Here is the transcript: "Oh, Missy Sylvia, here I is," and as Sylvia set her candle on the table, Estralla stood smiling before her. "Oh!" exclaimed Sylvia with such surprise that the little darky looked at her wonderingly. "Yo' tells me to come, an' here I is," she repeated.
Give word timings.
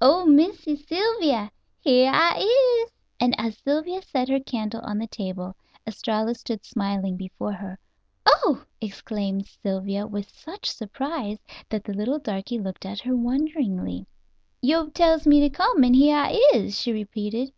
"Oh, 0.00 0.26
Missy 0.26 0.74
Sylvia, 0.74 1.52
here 1.78 2.10
I 2.12 2.38
is," 2.84 2.90
and 3.20 3.32
as 3.38 3.56
Sylvia 3.58 4.02
set 4.02 4.28
her 4.28 4.40
candle 4.40 4.80
on 4.80 4.98
the 4.98 5.06
table, 5.06 5.54
Estralla 5.86 6.34
stood 6.34 6.64
smiling 6.64 7.16
before 7.16 7.52
her. 7.52 7.78
"Oh!" 8.26 8.64
exclaimed 8.80 9.46
Sylvia 9.46 10.04
with 10.04 10.30
such 10.36 10.68
surprise 10.68 11.38
that 11.68 11.84
the 11.84 11.94
little 11.94 12.18
darky 12.18 12.58
looked 12.58 12.84
at 12.84 12.98
her 13.02 13.14
wonderingly. 13.16 14.08
"Yo' 14.60 14.88
tells 14.88 15.28
me 15.28 15.38
to 15.42 15.48
come, 15.48 15.84
an' 15.84 15.94
here 15.94 16.16
I 16.16 16.44
is," 16.52 16.80
she 16.80 16.92
repeated. 16.92 17.52